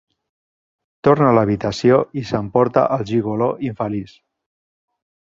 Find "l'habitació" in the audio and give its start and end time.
1.37-1.99